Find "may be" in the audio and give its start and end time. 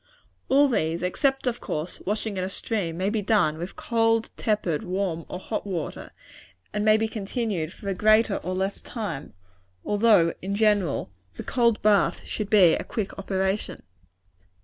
2.97-3.21, 6.83-7.07